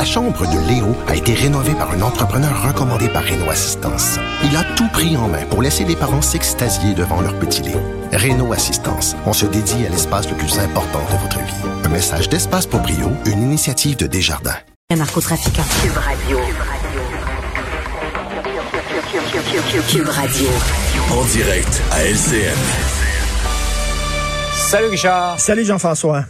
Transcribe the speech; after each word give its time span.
La 0.00 0.06
chambre 0.06 0.46
de 0.46 0.58
Léo 0.66 0.96
a 1.08 1.14
été 1.14 1.34
rénovée 1.34 1.74
par 1.74 1.90
un 1.90 2.00
entrepreneur 2.00 2.66
recommandé 2.66 3.06
par 3.10 3.22
Renault 3.22 3.50
Assistance. 3.50 4.18
Il 4.42 4.56
a 4.56 4.64
tout 4.74 4.88
pris 4.88 5.14
en 5.18 5.28
main 5.28 5.44
pour 5.44 5.60
laisser 5.60 5.84
les 5.84 5.94
parents 5.94 6.22
s'extasier 6.22 6.94
devant 6.94 7.20
leur 7.20 7.38
petit 7.38 7.60
Léo. 7.60 7.78
Renault 8.10 8.54
Assistance, 8.54 9.14
on 9.26 9.34
se 9.34 9.44
dédie 9.44 9.84
à 9.84 9.90
l'espace 9.90 10.26
le 10.30 10.38
plus 10.38 10.58
important 10.58 11.00
de 11.00 11.18
votre 11.18 11.38
vie. 11.40 11.84
Un 11.84 11.90
message 11.90 12.30
d'Espace 12.30 12.66
pour 12.66 12.80
Brio, 12.80 13.10
une 13.26 13.42
initiative 13.42 13.98
de 13.98 14.06
Desjardins. 14.06 14.56
Un 14.88 14.96
narcotrafiquant. 14.96 15.64
Cube 15.82 15.98
Radio. 15.98 16.38
Cube 19.86 20.08
Radio. 20.08 20.48
En 21.10 21.24
direct 21.26 21.82
à 21.92 22.04
LCN. 22.04 22.56
Salut 24.54 24.88
Richard. 24.88 25.38
Salut 25.38 25.66
Jean-François. 25.66 26.24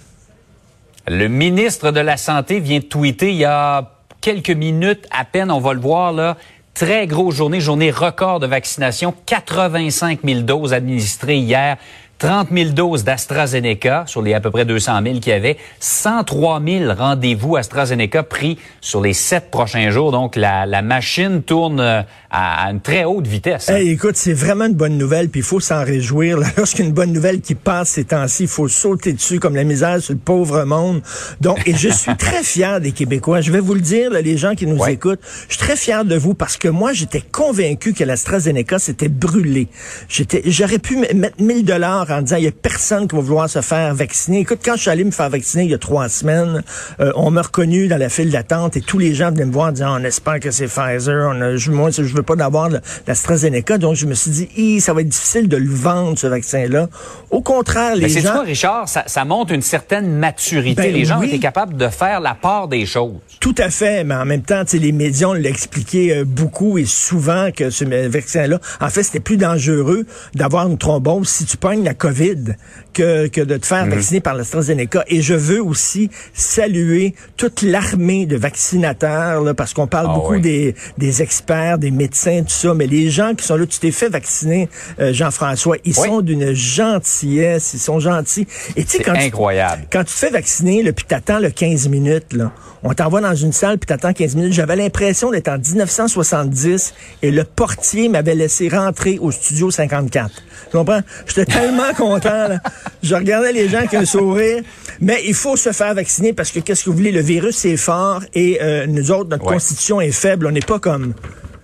Le 1.09 1.29
ministre 1.29 1.91
de 1.91 2.01
la 2.01 2.17
Santé 2.17 2.61
vient 2.61 2.79
de 2.79 2.85
tweeter 2.85 3.31
il 3.31 3.37
y 3.37 3.45
a 3.45 3.93
quelques 4.21 4.51
minutes 4.51 5.07
à 5.11 5.25
peine, 5.25 5.51
on 5.51 5.61
va 5.61 5.73
le 5.73 5.81
voir 5.81 6.13
là. 6.13 6.37
Très 6.75 7.07
grosse 7.07 7.35
journée, 7.35 7.61
journée 7.61 7.91
record 7.91 8.39
de 8.39 8.47
vaccination, 8.47 9.15
85 9.27 10.21
000 10.25 10.41
doses 10.43 10.73
administrées 10.73 11.39
hier. 11.39 11.79
30 12.21 12.49
000 12.53 12.71
doses 12.73 13.03
d'AstraZeneca 13.03 14.05
sur 14.07 14.21
les 14.21 14.35
à 14.35 14.41
peu 14.41 14.51
près 14.51 14.67
200 14.67 15.01
000 15.03 15.15
qu'il 15.21 15.29
y 15.29 15.33
avait, 15.33 15.57
103 15.81 16.61
000 16.63 16.93
rendez-vous 16.93 17.57
AstraZeneca 17.57 18.23
pris 18.23 18.59
sur 18.83 19.01
les 19.01 19.15
sept 19.15 19.51
prochains 19.51 19.89
jours. 19.89 20.13
Donc, 20.13 20.37
la, 20.37 20.67
la 20.67 20.83
machine 20.83 21.43
tourne 21.43 21.81
euh, 21.81 22.03
à, 22.31 22.71
une 22.71 22.81
très 22.83 23.05
haute 23.05 23.27
vitesse. 23.27 23.71
Hein. 23.71 23.77
écoute, 23.77 24.17
c'est 24.17 24.35
vraiment 24.35 24.67
une 24.67 24.75
bonne 24.75 24.99
nouvelle, 24.99 25.31
puis 25.31 25.41
il 25.41 25.45
faut 25.45 25.61
s'en 25.61 25.83
réjouir. 25.83 26.39
Lorsqu'une 26.59 26.93
bonne 26.93 27.13
nouvelle 27.13 27.41
qui 27.41 27.55
passe 27.55 27.89
ces 27.89 28.05
temps-ci, 28.05 28.43
il 28.43 28.49
faut 28.49 28.69
sauter 28.69 29.15
dessus 29.15 29.41
comme 29.41 29.57
la 29.57 29.65
misère 29.65 30.03
sur 30.03 30.13
le 30.13 30.21
pauvre 30.21 30.63
monde. 30.65 31.01
Donc, 31.41 31.67
et 31.67 31.75
je 31.75 31.89
suis 31.89 32.15
très 32.19 32.43
fier 32.43 32.83
des 32.83 32.93
Québécois. 32.93 33.41
Je 33.41 33.51
vais 33.51 33.61
vous 33.61 33.75
le 33.75 33.81
dire, 33.81 34.11
les 34.11 34.37
gens 34.37 34.55
qui 34.55 34.67
nous 34.67 34.87
écoutent, 34.87 35.21
je 35.49 35.55
suis 35.55 35.65
très 35.65 35.77
fier 35.77 36.05
de 36.05 36.17
vous 36.17 36.35
parce 36.35 36.59
que 36.59 36.69
moi, 36.69 36.93
j'étais 36.93 37.23
convaincu 37.23 37.95
que 37.95 38.05
l'AstraZeneca 38.05 38.79
s'était 38.79 39.09
brûlé. 39.09 39.69
J'étais, 40.11 40.43
j'aurais 40.45 40.79
pu 40.79 40.99
mettre 40.99 41.41
1000 41.41 41.65
dollars 41.65 42.10
en 42.11 42.23
disant 42.23 42.37
il 42.37 42.45
y 42.45 42.49
a 42.49 42.53
personne 42.53 43.09
qui 43.09 43.17
va 43.17 43.23
vouloir 43.23 43.49
se 43.49 43.61
faire 43.61 43.95
vacciner. 43.95 44.41
Écoute, 44.41 44.61
quand 44.65 44.77
je 44.77 44.83
suis 44.83 44.91
allé 44.91 45.05
me 45.05 45.11
faire 45.11 45.31
vacciner 45.31 45.65
il 45.65 45.71
y 45.71 45.75
a 45.75 45.79
trois 45.79 46.09
semaines, 46.09 46.63
euh, 47.01 47.13
on 47.17 47.31
m'a 47.31 47.43
reconnu 47.43 47.89
dans 47.89 47.97
la 47.97 48.09
file 48.09 48.31
d'attente 48.31 48.77
et 48.77 48.81
tous 48.81 48.99
les 48.99 49.15
gens 49.15 49.31
venaient 49.31 49.47
me 49.47 49.53
voir 49.53 49.69
en 49.69 49.73
disant 49.73 50.01
on 50.01 50.05
espère 50.05 50.41
que 50.41 50.51
c'est 50.51 50.67
Pfizer. 50.67 51.31
On 51.35 51.41
a, 51.41 51.57
je, 51.57 51.71
moi, 51.71 51.91
je 51.91 52.03
veux 52.03 52.23
pas 52.23 52.37
d'avoir 52.37 52.71
l'AstraZeneca. 53.07 53.79
Donc 53.79 53.97
je 53.97 54.07
me 54.07 54.15
suis 54.15 54.31
dit, 54.31 54.81
ça 54.81 54.93
va 54.93 55.03
être 55.03 55.09
difficile 55.09 55.49
de 55.49 55.57
le 55.57 55.71
vendre 55.71 56.19
ce 56.19 56.27
vaccin-là. 56.27 56.89
Au 57.31 57.43
contraire, 57.43 57.97
les 57.97 58.03
Mais 58.03 58.21
gens. 58.21 58.33
Quoi, 58.33 58.43
Richard, 58.43 58.89
ça, 58.89 59.05
ça, 59.07 59.25
montre 59.25 59.53
une 59.53 59.63
certaine 59.63 60.13
maturité. 60.13 60.83
Ben 60.83 60.93
les 60.93 61.05
gens 61.05 61.23
étaient 61.23 61.39
capables 61.39 61.77
de 61.77 61.89
faire 61.89 62.21
la 62.21 62.35
part 62.35 62.69
des 62.69 62.87
choses. 62.87 63.15
Tout 63.41 63.55
à 63.59 63.71
fait, 63.71 64.05
mais 64.05 64.15
en 64.15 64.25
même 64.25 64.43
temps, 64.43 64.63
les 64.73 64.93
médias 64.93 65.29
ont 65.29 65.35
expliqué 65.35 66.15
euh, 66.15 66.25
beaucoup 66.25 66.79
et 66.79 66.85
souvent 66.85 67.51
que 67.55 67.71
ce 67.71 67.85
vaccin-là, 67.85 68.59
en 68.81 68.89
fait, 68.89 69.03
c'était 69.03 69.21
plus 69.21 69.37
dangereux 69.37 70.07
d'avoir 70.35 70.67
une 70.69 70.79
thrombose 70.79 71.29
si 71.29 71.45
tu 71.45 71.57
pognes 71.57 71.85
la 71.85 71.95
COVID 72.01 72.57
que, 72.95 73.29
que 73.29 73.41
de 73.41 73.57
te 73.57 73.67
faire 73.67 73.85
mhm. 73.85 73.95
vacciner 73.95 74.21
par 74.21 74.35
l'AstraZeneca. 74.35 75.05
Et 75.07 75.23
je 75.23 75.35
veux 75.35 75.63
aussi 75.63 76.11
saluer 76.35 77.15
toute 77.37 77.63
l'armée 77.63 78.27
de 78.27 78.37
vaccinateurs, 78.37 79.43
là, 79.43 79.55
parce 79.55 79.75
qu'on 79.75 79.87
parle 79.87 80.09
ah 80.11 80.15
beaucoup 80.15 80.39
des, 80.39 80.75
des 80.99 81.23
experts, 81.23 81.79
des 81.79 81.91
médecins, 81.91 82.43
tout 82.43 82.49
ça, 82.49 82.75
mais 82.75 82.87
les 82.87 83.11
gens 83.11 83.35
qui 83.35 83.45
sont 83.45 83.57
là, 83.57 83.67
tu 83.67 83.79
t'es 83.79 83.93
fait 83.93 84.09
vacciner, 84.09 84.69
euh, 84.99 85.13
Jean-François, 85.13 85.77
ils 85.85 85.95
sont 85.95 86.23
d'une 86.23 86.53
gentillesse, 86.53 87.75
ils 87.75 87.81
sont 87.81 88.01
gentils. 88.01 88.47
Et 88.77 88.85
tu 88.85 88.97
sais, 88.97 89.03
quand 89.03 89.15
incroyable. 89.15 89.85
quand 89.93 90.01
tu 90.01 90.13
te 90.15 90.19
fais 90.19 90.31
vacciner, 90.31 90.83
là, 90.83 90.93
puis 90.93 91.05
t'attends 91.07 91.39
le 91.39 91.51
15 91.51 91.89
minutes, 91.89 92.33
là, 92.33 92.53
on 92.83 92.95
t'envoie 92.95 93.21
dans 93.21 93.35
une 93.35 93.53
salle, 93.53 93.79
puis 93.79 93.87
t'attends 93.87 94.13
15 94.13 94.37
minutes. 94.37 94.53
J'avais 94.55 94.77
l'impression 94.77 95.31
d'être 95.31 95.49
en 95.49 95.59
1970 95.59 96.95
et 97.23 97.31
le 97.31 97.45
portier 97.45 98.09
m'avait 98.09 98.35
laissé 98.35 98.69
rentrer 98.69 99.19
au 99.21 99.31
studio 99.31 99.71
54. 99.71 100.31
Tu 100.71 100.77
comprends? 100.77 101.01
J'étais 101.27 101.45
tellement 101.45 101.90
content. 101.95 102.49
Là. 102.49 102.61
Je 103.03 103.15
regardais 103.15 103.53
les 103.53 103.69
gens 103.69 103.79
avec 103.79 103.95
un 103.95 104.05
sourire. 104.05 104.63
Mais 105.01 105.23
il 105.27 105.35
faut 105.35 105.57
se 105.57 105.73
faire 105.73 105.95
vacciner 105.95 106.33
parce 106.33 106.51
que 106.51 106.61
qu'est-ce 106.61 106.85
que 106.85 106.91
vous 106.91 106.97
voulez? 106.97 107.13
Le 107.13 107.23
virus, 107.23 107.57
c'est 107.57 107.77
fort 107.77 108.23
et 108.35 108.59
euh, 108.61 108.87
nous 108.87 109.11
autres, 109.11 109.31
notre 109.31 109.45
constitution 109.45 110.01
est 110.01 110.13
faible. 110.13 110.47
On 110.47 110.53
n'est 110.53 110.61
pas 110.61 110.79
comme... 110.79 111.15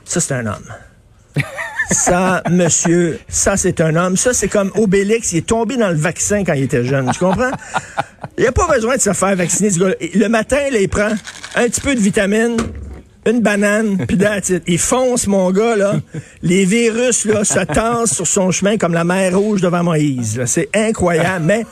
Ça, 0.05 0.21
c'est 0.21 0.35
un 0.35 0.47
homme. 0.47 0.73
Ça, 1.91 2.43
monsieur, 2.51 3.21
ça, 3.29 3.57
c'est 3.57 3.81
un 3.81 3.95
homme. 3.95 4.17
Ça, 4.17 4.35
c'est 4.35 4.49
comme 4.49 4.73
Obélix. 4.75 5.33
Il 5.33 5.39
est 5.39 5.47
tombé 5.47 5.77
dans 5.77 5.89
le 5.89 5.95
vaccin 5.95 6.43
quand 6.45 6.55
il 6.55 6.65
était 6.65 6.85
jeune. 6.85 7.09
Tu 7.13 7.21
comprends? 7.21 7.53
Il 8.37 8.43
n'y 8.43 8.49
a 8.49 8.53
pas 8.53 8.67
besoin 8.67 8.97
de 8.97 9.01
se 9.01 9.13
faire 9.13 9.37
vacciner, 9.37 9.71
ce 9.71 9.79
gars 9.79 9.95
Le 10.15 10.29
matin, 10.29 10.59
là, 10.73 10.81
il 10.81 10.89
prend 10.89 11.11
un 11.55 11.65
petit 11.69 11.81
peu 11.81 11.95
de 11.95 12.01
vitamine, 12.01 12.57
une 13.27 13.41
banane, 13.41 14.07
puis 14.07 14.19
il 14.67 14.79
fonce, 14.79 15.27
mon 15.27 15.51
gars, 15.51 15.77
là. 15.77 16.01
Les 16.43 16.65
virus, 16.65 17.25
là, 17.25 17.45
se 17.45 17.61
tassent 17.61 18.15
sur 18.15 18.27
son 18.27 18.51
chemin 18.51 18.77
comme 18.79 18.95
la 18.95 19.05
mer 19.05 19.37
rouge 19.37 19.61
devant 19.61 19.83
Moïse. 19.83 20.43
C'est 20.47 20.69
incroyable, 20.75 21.45
mais 21.45 21.67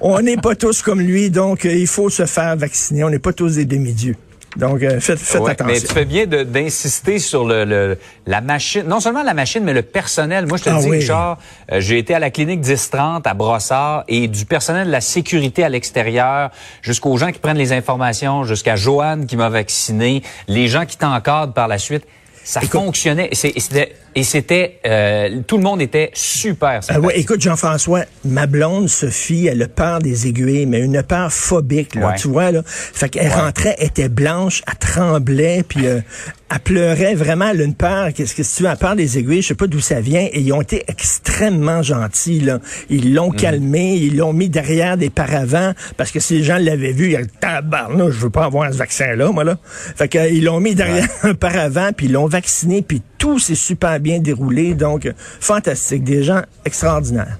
on 0.00 0.20
n'est 0.20 0.36
pas 0.36 0.54
tous 0.54 0.82
comme 0.82 1.00
lui, 1.00 1.30
donc 1.30 1.64
euh, 1.64 1.72
il 1.72 1.86
faut 1.86 2.10
se 2.10 2.26
faire 2.26 2.56
vacciner. 2.56 3.04
On 3.04 3.10
n'est 3.10 3.18
pas 3.18 3.32
tous 3.32 3.54
des 3.54 3.64
demi-dieux. 3.64 4.16
Donc, 4.56 4.82
euh, 4.82 5.00
faites, 5.00 5.18
attention. 5.18 5.64
Mais 5.66 5.80
tu 5.80 5.92
fais 5.92 6.04
bien 6.04 6.26
d'insister 6.26 7.18
sur 7.18 7.44
le, 7.44 7.98
la 8.26 8.40
machine, 8.40 8.84
non 8.86 9.00
seulement 9.00 9.22
la 9.22 9.34
machine, 9.34 9.62
mais 9.62 9.74
le 9.74 9.82
personnel. 9.82 10.46
Moi, 10.46 10.56
je 10.58 10.64
te 10.64 10.70
ah 10.70 10.78
dis, 10.78 10.90
Richard, 10.90 11.38
euh, 11.70 11.80
j'ai 11.80 11.98
été 11.98 12.14
à 12.14 12.18
la 12.18 12.30
clinique 12.30 12.60
1030 12.60 13.26
à 13.26 13.34
Brossard 13.34 14.04
et 14.08 14.28
du 14.28 14.46
personnel 14.46 14.86
de 14.86 14.92
la 14.92 15.00
sécurité 15.00 15.62
à 15.62 15.68
l'extérieur, 15.68 16.50
jusqu'aux 16.82 17.16
gens 17.16 17.32
qui 17.32 17.38
prennent 17.38 17.58
les 17.58 17.72
informations, 17.72 18.44
jusqu'à 18.44 18.76
Joanne 18.76 19.26
qui 19.26 19.36
m'a 19.36 19.48
vacciné, 19.48 20.22
les 20.48 20.68
gens 20.68 20.86
qui 20.86 20.96
t'encadrent 20.96 21.52
par 21.52 21.68
la 21.68 21.78
suite. 21.78 22.06
Ça 22.46 22.60
fonctionnait. 22.60 23.28
Et 24.14 24.22
c'était, 24.22 24.78
euh, 24.86 25.40
tout 25.48 25.56
le 25.56 25.64
monde 25.64 25.82
était 25.82 26.10
super. 26.14 26.80
Euh, 26.92 27.00
ouais, 27.00 27.18
écoute, 27.18 27.40
Jean-François, 27.40 28.04
ma 28.24 28.46
blonde 28.46 28.88
Sophie, 28.88 29.48
elle 29.48 29.60
a 29.62 29.68
peur 29.68 29.98
des 29.98 30.28
aiguilles, 30.28 30.64
mais 30.64 30.78
une 30.78 31.02
peur 31.02 31.32
phobique, 31.32 31.96
là, 31.96 32.12
tu 32.12 32.28
vois, 32.28 32.52
là. 32.52 32.62
Fait 32.64 33.08
qu'elle 33.08 33.32
rentrait, 33.32 33.74
était 33.80 34.08
blanche, 34.08 34.62
elle 34.68 34.78
tremblait, 34.78 35.64
puis 35.68 35.88
euh, 35.88 36.00
elle 36.48 36.60
pleurait 36.60 37.14
vraiment, 37.14 37.48
elle 37.48 37.60
a 37.60 37.64
une 37.64 37.74
peur. 37.74 38.12
Qu'est-ce 38.14 38.34
que 38.34 38.42
tu 38.42 38.66
as 38.66 38.76
peur 38.76 38.94
des 38.94 39.18
aiguilles? 39.18 39.42
Je 39.42 39.48
sais 39.48 39.54
pas 39.54 39.66
d'où 39.66 39.80
ça 39.80 40.00
vient. 40.00 40.28
Et 40.32 40.40
ils 40.40 40.52
ont 40.52 40.60
été 40.60 40.84
extrêmement 40.86 41.82
gentils, 41.82 42.40
là. 42.40 42.60
Ils 42.88 43.14
l'ont 43.14 43.30
mhm. 43.30 43.36
calmé, 43.36 43.94
ils 43.94 44.16
l'ont 44.16 44.32
mis 44.32 44.48
derrière 44.48 44.96
des 44.96 45.10
paravents, 45.10 45.72
parce 45.96 46.12
que 46.12 46.20
si 46.20 46.38
les 46.38 46.44
gens 46.44 46.58
l'avaient 46.58 46.92
vu, 46.92 47.12
ils 47.12 47.26
tabarnouche, 47.26 48.14
je 48.14 48.20
veux 48.20 48.30
pas 48.30 48.44
avoir 48.44 48.72
ce 48.72 48.78
vaccin-là, 48.78 49.32
moi, 49.32 49.42
là. 49.42 49.58
Fait 49.64 50.08
qu'ils 50.08 50.44
l'ont 50.44 50.60
mis 50.60 50.74
derrière 50.74 51.08
un 51.24 51.34
paravent, 51.34 51.92
puis 51.96 52.06
ils 52.06 52.12
l'ont 52.12 52.26
vacciné, 52.28 52.82
puis 52.82 53.02
tout 53.18 53.40
s'est 53.40 53.56
super 53.56 53.98
bien 53.98 54.20
déroulé. 54.20 54.74
Donc, 54.74 55.10
fantastique. 55.40 56.04
Des 56.04 56.22
gens 56.22 56.42
extraordinaires. 56.64 57.38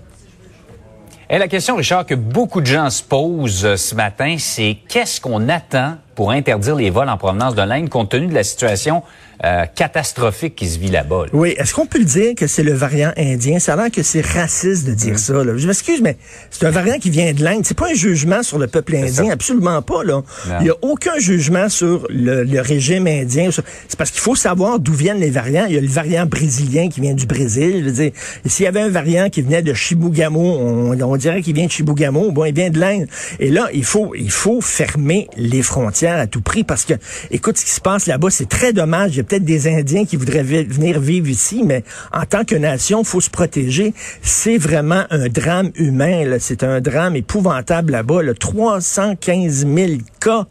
Et 1.31 1.39
la 1.39 1.49
question, 1.49 1.77
Richard, 1.77 2.06
que 2.06 2.15
beaucoup 2.15 2.61
de 2.61 2.66
gens 2.66 2.89
se 2.89 3.03
posent 3.03 3.65
euh, 3.65 3.77
ce 3.77 3.95
matin, 3.97 4.37
c'est 4.39 4.78
qu'est-ce 4.89 5.21
qu'on 5.21 5.49
attend 5.49 5.97
pour 6.16 6.32
interdire 6.32 6.75
les 6.75 6.91
vols 6.91 7.09
en 7.09 7.19
provenance 7.19 7.54
de 7.54 7.62
l'Inde 7.62 7.88
compte 7.88 8.10
tenu 8.10 8.27
de 8.27 8.34
la 8.34 8.43
situation 8.43 9.03
euh, 9.44 9.66
catastrophique 9.75 10.56
qui 10.56 10.66
se 10.66 10.78
vit 10.78 10.88
là-bas. 10.88 11.27
Oui, 11.34 11.54
est-ce 11.59 11.75
qu'on 11.75 11.84
peut 11.84 11.99
le 11.99 12.06
dire 12.06 12.34
que 12.34 12.47
c'est 12.47 12.62
le 12.62 12.72
variant 12.72 13.12
indien? 13.19 13.59
Ça 13.59 13.75
a 13.75 13.77
l'air 13.77 13.91
que 13.91 14.03
c'est 14.03 14.25
raciste 14.25 14.87
de 14.87 14.94
dire 14.94 15.12
mm. 15.12 15.19
ça. 15.19 15.44
Là. 15.44 15.53
Je 15.59 15.66
m'excuse, 15.66 16.00
mais 16.00 16.16
c'est 16.50 16.65
un 16.65 16.71
variant 16.71 16.99
qui 16.99 17.10
vient 17.10 17.34
de 17.34 17.44
l'Inde. 17.44 17.60
C'est 17.65 17.77
pas 17.77 17.91
un 17.91 17.94
jugement 17.94 18.43
sur 18.43 18.59
le 18.59 18.66
peuple 18.66 18.97
indien, 18.97 19.31
absolument 19.31 19.82
pas. 19.82 20.04
Là. 20.04 20.22
Il 20.60 20.65
n'y 20.65 20.71
a 20.71 20.77
aucun 20.81 21.19
jugement 21.19 21.69
sur 21.69 22.06
le, 22.09 22.60
régime 22.62 23.06
indien. 23.06 23.50
C'est 23.50 23.98
parce 23.98 24.10
qu'il 24.10 24.22
faut 24.22 24.34
savoir 24.34 24.78
d'où 24.78 24.94
viennent 24.94 25.21
les 25.21 25.31
variants. 25.31 25.66
Il 25.69 25.75
y 25.75 25.78
a 25.78 25.83
le 25.83 25.87
variant 25.87 26.25
brésilien 26.25 26.88
qui 26.88 27.03
vient 27.03 27.12
du 27.12 27.27
Brésil. 27.27 27.81
Je 27.81 27.84
veux 27.84 28.04
dire, 28.04 28.12
s'il 28.47 28.65
y 28.65 28.69
avait 28.69 28.81
un 28.81 28.88
variant 28.88 29.28
qui 29.28 29.43
venait 29.43 29.60
de 29.60 29.75
Chibougamau, 29.75 30.94
on, 30.98 31.16
dirait 31.19 31.43
qu'il 31.43 31.54
vient 31.54 31.66
de 31.66 31.71
Chibougamau. 31.71 32.33
Bon, 32.33 32.47
il 32.47 32.54
vient 32.54 32.71
de 32.71 32.81
l'Inde. 32.81 33.06
Et 33.38 33.50
là, 33.50 33.69
il 33.75 33.84
faut, 33.84 34.15
il 34.15 34.31
faut 34.31 34.62
fermer 34.62 35.28
les 35.37 35.62
frontières 35.62 36.06
à 36.15 36.27
tout 36.27 36.41
prix 36.41 36.65
parce 36.65 36.84
que, 36.84 36.94
écoute, 37.31 37.59
ce 37.59 37.65
qui 37.65 37.71
se 37.71 37.81
passe 37.81 38.06
là-bas, 38.06 38.30
c'est 38.30 38.48
très 38.48 38.72
dommage 38.72 39.16
peut-être 39.27 39.45
des 39.45 39.69
Indiens 39.69 40.04
qui 40.04 40.16
voudraient 40.16 40.42
venir 40.42 41.01
vivre 41.01 41.28
ici, 41.28 41.63
mais 41.65 41.84
en 42.13 42.25
tant 42.25 42.45
que 42.45 42.54
nation, 42.54 43.04
faut 43.04 43.21
se 43.21 43.30
protéger. 43.30 43.95
C'est 44.22 44.59
vraiment 44.59 45.04
un 45.10 45.28
drame 45.28 45.71
humain. 45.75 46.36
C'est 46.39 46.63
un 46.63 46.80
drame 46.80 47.16
épouvantable 47.16 47.92
là-bas. 47.92 48.21
315 48.39 49.66
000 49.66 49.92
cas 50.21 50.47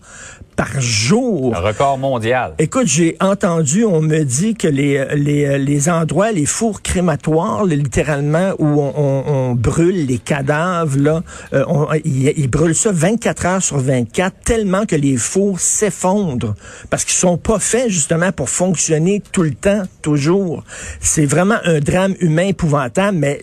par 0.56 0.80
jour. 0.80 1.56
Un 1.56 1.60
record 1.60 1.98
mondial. 1.98 2.54
Écoute, 2.60 2.88
j'ai 2.88 3.18
entendu, 3.20 3.86
on 3.86 4.02
me 4.02 4.24
dit 4.24 4.56
que 4.56 4.68
les, 4.68 5.06
les, 5.16 5.58
les 5.58 5.90
endroits, 5.90 6.32
les 6.32 6.46
fours 6.46 6.82
crématoires, 6.82 7.66
littéralement, 7.66 8.54
où 8.60 8.82
on, 8.82 9.24
on, 9.28 9.56
brûle 9.56 10.06
les 10.06 10.18
cadavres, 10.18 10.98
là, 10.98 11.24
euh, 11.54 11.64
ils, 12.04 12.48
brûlent 12.48 12.76
ça 12.76 12.92
24 12.92 13.46
heures 13.46 13.64
sur 13.64 13.78
24, 13.78 14.36
tellement 14.44 14.86
que 14.86 14.96
les 14.96 15.18
fours 15.18 15.60
s'effondrent, 15.60 16.56
parce 16.90 17.04
qu'ils 17.04 17.16
sont 17.16 17.38
pas 17.38 17.60
faits 17.60 17.90
justement 17.90 18.32
pour 18.32 18.50
fonctionner 18.50 19.22
tout 19.32 19.44
le 19.44 19.54
temps, 19.54 19.84
toujours. 20.02 20.64
C'est 21.00 21.26
vraiment 21.26 21.58
un 21.64 21.80
drame 21.80 22.16
humain 22.20 22.48
épouvantable, 22.48 23.18
mais 23.18 23.42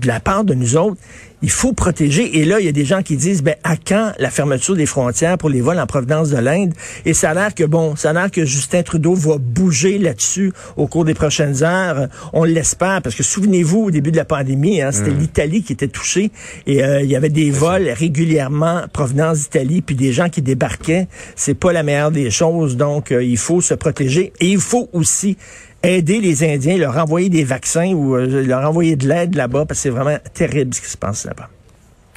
de 0.00 0.06
la 0.06 0.20
part 0.20 0.44
de 0.44 0.54
nous 0.54 0.76
autres, 0.76 0.96
il 1.42 1.50
faut 1.50 1.72
protéger. 1.72 2.38
Et 2.38 2.44
là, 2.44 2.60
il 2.60 2.66
y 2.66 2.68
a 2.68 2.72
des 2.72 2.84
gens 2.84 3.02
qui 3.02 3.16
disent, 3.16 3.42
ben, 3.42 3.54
à 3.64 3.76
quand 3.76 4.12
la 4.18 4.30
fermeture 4.30 4.76
des 4.76 4.86
frontières 4.86 5.38
pour 5.38 5.48
les 5.48 5.60
vols 5.60 5.78
en 5.78 5.86
provenance 5.86 6.30
de 6.30 6.36
l'Inde? 6.36 6.74
Et 7.06 7.14
ça 7.14 7.30
a 7.30 7.34
l'air 7.34 7.54
que, 7.54 7.64
bon, 7.64 7.96
ça 7.96 8.10
a 8.10 8.12
l'air 8.12 8.30
que 8.30 8.44
Justin 8.44 8.82
Trudeau 8.82 9.14
va 9.14 9.38
bouger 9.38 9.98
là-dessus 9.98 10.52
au 10.76 10.86
cours 10.86 11.04
des 11.04 11.14
prochaines 11.14 11.62
heures. 11.62 12.08
On 12.32 12.44
l'espère, 12.44 13.00
parce 13.02 13.14
que 13.14 13.22
souvenez-vous, 13.22 13.84
au 13.84 13.90
début 13.90 14.12
de 14.12 14.16
la 14.16 14.24
pandémie, 14.24 14.82
hein, 14.82 14.92
c'était 14.92 15.12
mm. 15.12 15.18
l'Italie 15.18 15.62
qui 15.62 15.72
était 15.72 15.88
touchée 15.88 16.30
et 16.66 16.84
euh, 16.84 17.00
il 17.02 17.10
y 17.10 17.16
avait 17.16 17.30
des 17.30 17.50
vols 17.50 17.88
régulièrement 17.88 18.82
provenance 18.92 19.38
d'Italie, 19.38 19.80
puis 19.80 19.96
des 19.96 20.12
gens 20.12 20.28
qui 20.28 20.42
débarquaient. 20.42 21.08
C'est 21.36 21.54
pas 21.54 21.72
la 21.72 21.82
meilleure 21.82 22.10
des 22.10 22.30
choses, 22.30 22.76
donc 22.76 23.12
euh, 23.12 23.24
il 23.24 23.38
faut 23.38 23.60
se 23.60 23.74
protéger. 23.74 24.32
Et 24.40 24.48
il 24.48 24.60
faut 24.60 24.88
aussi 24.92 25.36
aider 25.82 26.20
les 26.20 26.44
Indiens, 26.44 26.76
leur 26.76 26.96
envoyer 26.98 27.28
des 27.28 27.44
vaccins 27.44 27.92
ou 27.92 28.14
euh, 28.14 28.44
leur 28.44 28.68
envoyer 28.68 28.96
de 28.96 29.08
l'aide 29.08 29.34
là-bas, 29.34 29.64
parce 29.66 29.78
que 29.78 29.82
c'est 29.82 29.90
vraiment 29.90 30.18
terrible 30.34 30.74
ce 30.74 30.80
qui 30.80 30.88
se 30.88 30.96
passe 30.96 31.24
là-bas. 31.24 31.48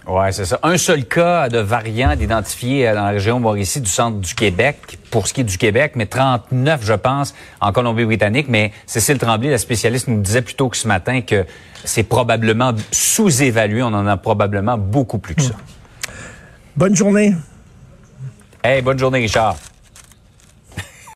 Ouais, 0.05 0.33
c'est 0.33 0.43
ça. 0.43 0.59
Un 0.63 0.77
seul 0.77 1.05
cas 1.05 1.47
de 1.47 1.59
variant 1.59 2.11
identifié 2.11 2.87
euh, 2.87 2.95
dans 2.95 3.05
la 3.05 3.11
région 3.11 3.39
Mauricie 3.39 3.79
du 3.79 3.89
centre 3.89 4.17
du 4.19 4.35
Québec, 4.35 4.99
pour 5.09 5.27
ce 5.27 5.33
qui 5.33 5.41
est 5.41 5.45
du 5.45 5.57
Québec, 5.57 5.93
mais 5.95 6.05
39, 6.05 6.81
je 6.83 6.93
pense, 6.93 7.33
en 7.61 7.71
Colombie-Britannique. 7.71 8.47
Mais 8.49 8.73
Cécile 8.85 9.17
Tremblay, 9.17 9.49
la 9.49 9.57
spécialiste, 9.57 10.09
nous 10.09 10.21
disait 10.21 10.41
plutôt 10.41 10.67
que 10.67 10.75
ce 10.75 10.87
matin 10.87 11.21
que 11.21 11.45
c'est 11.85 12.03
probablement 12.03 12.73
sous-évalué. 12.91 13.81
On 13.81 13.87
en 13.87 14.07
a 14.07 14.17
probablement 14.17 14.77
beaucoup 14.77 15.19
plus 15.19 15.35
que 15.35 15.41
ça. 15.41 15.55
Bonne 16.75 16.95
journée. 16.95 17.33
Hey, 18.61 18.81
bonne 18.81 18.99
journée, 18.99 19.19
Richard. 19.19 19.55